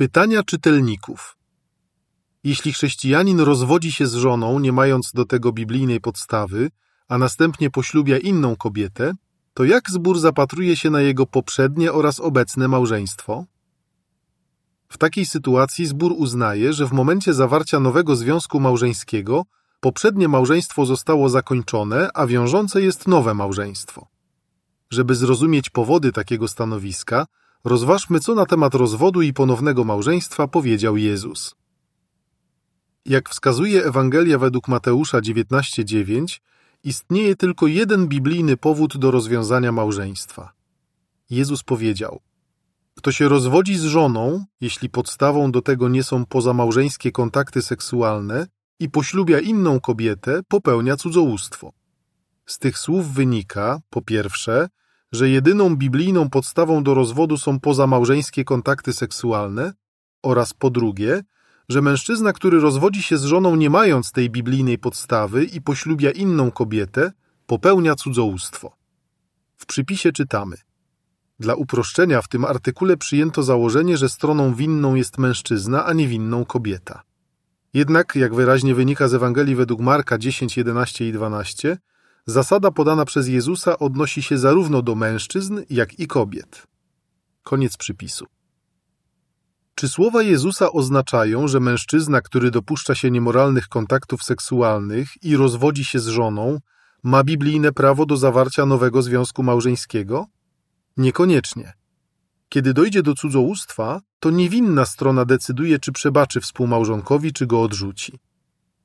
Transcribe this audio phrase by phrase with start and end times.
[0.00, 1.36] Pytania czytelników.
[2.44, 6.70] Jeśli chrześcijanin rozwodzi się z żoną, nie mając do tego biblijnej podstawy,
[7.08, 9.12] a następnie poślubia inną kobietę,
[9.54, 13.44] to jak zbór zapatruje się na jego poprzednie oraz obecne małżeństwo?
[14.88, 19.44] W takiej sytuacji zbór uznaje, że w momencie zawarcia nowego związku małżeńskiego
[19.80, 24.06] poprzednie małżeństwo zostało zakończone, a wiążące jest nowe małżeństwo.
[24.90, 27.26] Żeby zrozumieć powody takiego stanowiska,
[27.64, 31.54] rozważmy, co na temat rozwodu i ponownego małżeństwa powiedział Jezus.
[33.04, 36.40] Jak wskazuje Ewangelia według Mateusza 19:9,
[36.84, 40.52] istnieje tylko jeden biblijny powód do rozwiązania małżeństwa.
[41.30, 42.20] Jezus powiedział:
[42.94, 48.46] Kto się rozwodzi z żoną, jeśli podstawą do tego nie są pozamałżeńskie kontakty seksualne,
[48.80, 51.72] i poślubia inną kobietę, popełnia cudzołóstwo.
[52.46, 54.68] Z tych słów wynika, po pierwsze,
[55.12, 59.72] że jedyną biblijną podstawą do rozwodu są pozamałżeńskie kontakty seksualne,
[60.22, 61.22] oraz po drugie,
[61.68, 66.50] że mężczyzna, który rozwodzi się z żoną nie mając tej biblijnej podstawy i poślubia inną
[66.50, 67.12] kobietę,
[67.46, 68.76] popełnia cudzołóstwo.
[69.56, 70.56] W przypisie czytamy:
[71.40, 76.44] Dla uproszczenia w tym artykule przyjęto założenie, że stroną winną jest mężczyzna, a nie winną
[76.44, 77.02] kobieta.
[77.74, 81.78] Jednak, jak wyraźnie wynika z Ewangelii według Marka 10, 11 i 12,
[82.26, 86.66] zasada podana przez Jezusa odnosi się zarówno do mężczyzn, jak i kobiet.
[87.42, 88.26] Koniec przypisu.
[89.74, 95.98] Czy słowa Jezusa oznaczają, że mężczyzna, który dopuszcza się niemoralnych kontaktów seksualnych i rozwodzi się
[95.98, 96.58] z żoną,
[97.02, 100.26] ma biblijne prawo do zawarcia nowego związku małżeńskiego?
[100.96, 101.72] Niekoniecznie.
[102.48, 108.18] Kiedy dojdzie do cudzołóstwa, to niewinna strona decyduje, czy przebaczy współmałżonkowi, czy go odrzuci.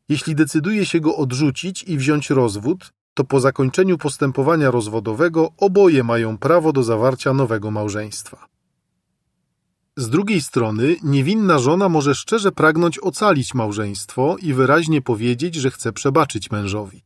[0.10, 6.38] Jeśli decyduje się go odrzucić i wziąć rozwód, to po zakończeniu postępowania rozwodowego oboje mają
[6.38, 8.48] prawo do zawarcia nowego małżeństwa.
[9.98, 15.94] Z drugiej strony, niewinna żona może szczerze pragnąć ocalić małżeństwo i wyraźnie powiedzieć, że chce
[15.94, 17.04] przebaczyć mężowi.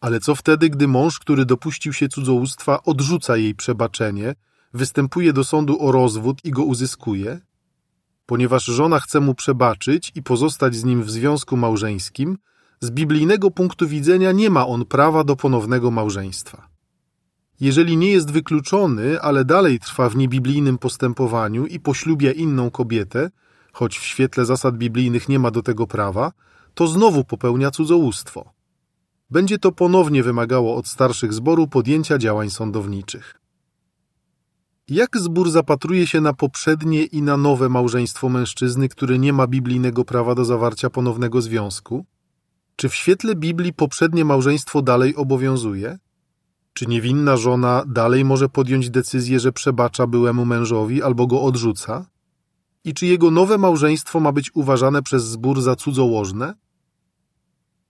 [0.00, 4.34] Ale co wtedy, gdy mąż, który dopuścił się cudzołóstwa, odrzuca jej przebaczenie,
[4.74, 7.40] występuje do sądu o rozwód i go uzyskuje?
[8.26, 12.38] Ponieważ żona chce mu przebaczyć i pozostać z nim w związku małżeńskim,
[12.80, 16.68] z biblijnego punktu widzenia nie ma on prawa do ponownego małżeństwa.
[17.60, 23.30] Jeżeli nie jest wykluczony, ale dalej trwa w niebiblijnym postępowaniu i poślubia inną kobietę,
[23.72, 26.32] choć w świetle zasad biblijnych nie ma do tego prawa,
[26.74, 28.52] to znowu popełnia cudzołóstwo.
[29.30, 33.34] Będzie to ponownie wymagało od starszych zboru podjęcia działań sądowniczych.
[34.88, 40.04] Jak zbór zapatruje się na poprzednie i na nowe małżeństwo mężczyzny, które nie ma biblijnego
[40.04, 42.04] prawa do zawarcia ponownego związku?
[42.80, 45.98] Czy w świetle Biblii poprzednie małżeństwo dalej obowiązuje?
[46.72, 52.06] Czy niewinna żona dalej może podjąć decyzję, że przebacza byłemu mężowi albo go odrzuca?
[52.84, 56.54] I czy jego nowe małżeństwo ma być uważane przez zbór za cudzołożne?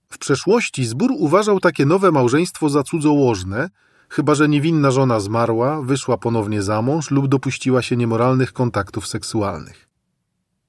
[0.09, 3.69] W przeszłości zbór uważał takie nowe małżeństwo za cudzołożne,
[4.09, 9.88] chyba że niewinna żona zmarła, wyszła ponownie za mąż lub dopuściła się niemoralnych kontaktów seksualnych.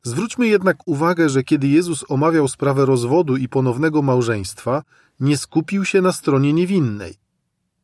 [0.03, 4.83] Zwróćmy jednak uwagę, że kiedy Jezus omawiał sprawę rozwodu i ponownego małżeństwa,
[5.21, 7.15] nie skupił się na stronie niewinnej.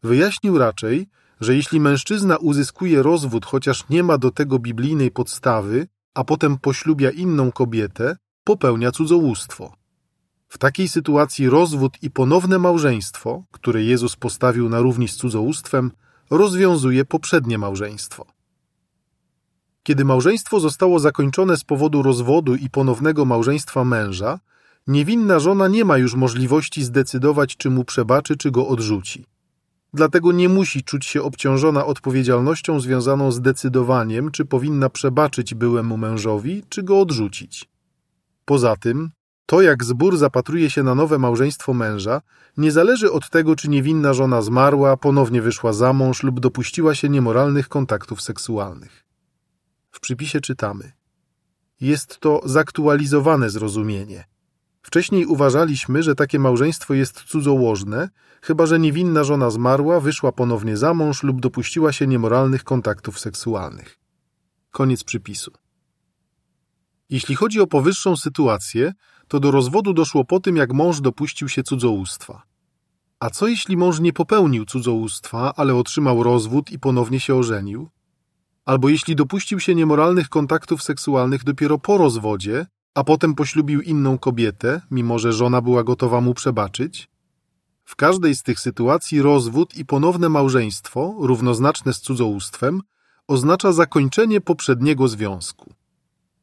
[0.03, 1.09] Wyjaśnił raczej,
[1.41, 7.11] że jeśli mężczyzna uzyskuje rozwód, chociaż nie ma do tego biblijnej podstawy, a potem poślubia
[7.11, 9.73] inną kobietę, popełnia cudzołóstwo.
[10.49, 15.91] W takiej sytuacji rozwód i ponowne małżeństwo, które Jezus postawił na równi z cudzołóstwem,
[16.31, 18.36] rozwiązuje poprzednie małżeństwo.
[19.87, 24.39] Kiedy małżeństwo zostało zakończone z powodu rozwodu i ponownego małżeństwa męża,
[24.87, 29.25] niewinna żona nie ma już możliwości zdecydować, czy mu przebaczy, czy go odrzuci.
[29.95, 36.63] Dlatego nie musi czuć się obciążona odpowiedzialnością związaną z decydowaniem, czy powinna przebaczyć byłemu mężowi,
[36.69, 37.69] czy go odrzucić.
[38.45, 39.11] Poza tym,
[39.47, 42.21] to, jak zbór zapatruje się na nowe małżeństwo męża,
[42.57, 47.09] nie zależy od tego, czy niewinna żona zmarła, ponownie wyszła za mąż lub dopuściła się
[47.09, 49.06] niemoralnych kontaktów seksualnych.
[49.97, 50.93] W przypisie czytamy:
[51.81, 54.25] Jest to zaktualizowane zrozumienie.
[54.83, 58.09] Wcześniej uważaliśmy, że takie małżeństwo jest cudzołożne,
[58.43, 63.99] chyba że niewinna żona zmarła, wyszła ponownie za mąż lub dopuściła się niemoralnych kontaktów seksualnych.
[64.71, 65.53] Koniec przypisu.
[67.11, 68.93] Jeśli chodzi o powyższą sytuację,
[69.29, 72.43] to do rozwodu doszło po tym, jak mąż dopuścił się cudzołóstwa.
[73.21, 77.91] A co jeśli mąż nie popełnił cudzołóstwa, ale otrzymał rozwód i ponownie się ożenił?
[78.67, 84.81] Albo jeśli dopuścił się niemoralnych kontaktów seksualnych dopiero po rozwodzie, a potem poślubił inną kobietę,
[84.91, 87.09] mimo że żona była gotowa mu przebaczyć?
[87.85, 92.83] W każdej z tych sytuacji rozwód i ponowne małżeństwo, równoznaczne z cudzołóstwem,
[93.29, 95.75] oznacza zakończenie poprzedniego związku.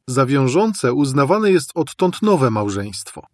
[0.06, 3.26] Za wiążące uznawane jest odtąd nowe małżeństwo.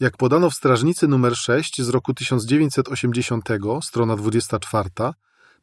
[0.00, 3.48] Jak podano w Strażnicy nr 6 z roku 1980,
[3.80, 4.90] strona 24,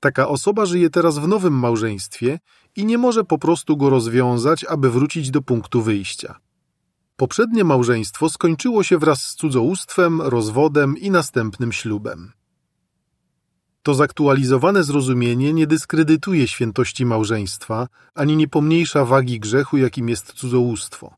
[0.02, 2.40] taka osoba żyje teraz w nowym małżeństwie
[2.76, 6.40] i nie może po prostu go rozwiązać, aby wrócić do punktu wyjścia.
[7.16, 12.32] Poprzednie małżeństwo skończyło się wraz z cudzołóstwem, rozwodem i następnym ślubem.
[13.84, 21.14] To zaktualizowane zrozumienie nie dyskredytuje świętości małżeństwa, ani nie pomniejsza wagi grzechu, jakim jest cudzołóstwo.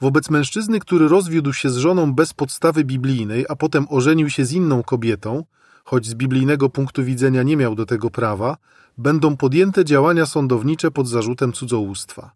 [0.00, 4.52] Wobec mężczyzny, który rozwiódł się z żoną bez podstawy biblijnej, a potem ożenił się z
[4.52, 5.44] inną kobietą,
[5.84, 8.56] choć z biblijnego punktu widzenia nie miał do tego prawa,
[8.98, 12.32] będą podjęte działania sądownicze pod zarzutem cudzołóstwa.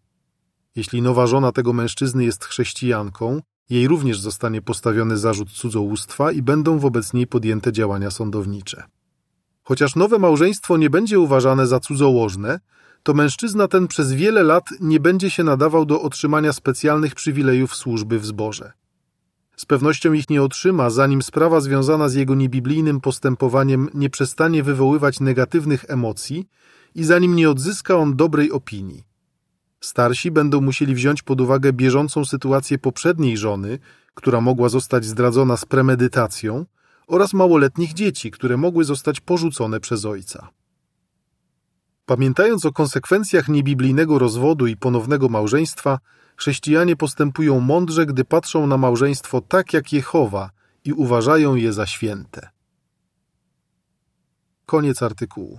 [0.77, 3.41] Jeśli nowa żona tego mężczyzny jest chrześcijanką,
[3.71, 8.83] jej również zostanie postawiony zarzut cudzołóstwa i będą wobec niej podjęte działania sądownicze.
[9.63, 12.61] Chociaż nowe małżeństwo nie będzie uważane za cudzołożne,
[13.03, 18.19] to mężczyzna ten przez wiele lat nie będzie się nadawał do otrzymania specjalnych przywilejów służby
[18.19, 18.73] w zborze.
[19.59, 25.21] Z pewnością ich nie otrzyma, zanim sprawa związana z jego niebiblijnym postępowaniem nie przestanie wywoływać
[25.21, 26.49] negatywnych emocji
[26.95, 29.05] i zanim nie odzyska on dobrej opinii.
[29.81, 33.79] Starsi będą musieli wziąć pod uwagę bieżącą sytuację poprzedniej żony,
[34.15, 36.67] która mogła zostać zdradzona z premedytacją,
[37.07, 40.49] oraz małoletnich dzieci, które mogły zostać porzucone przez ojca.
[42.07, 45.99] Pamiętając o konsekwencjach niebiblijnego rozwodu i ponownego małżeństwa,
[46.39, 50.51] chrześcijanie postępują mądrze, gdy patrzą na małżeństwo tak jak Jehowa
[50.85, 52.49] i uważają je za święte.
[54.67, 55.59] Koniec artykułu.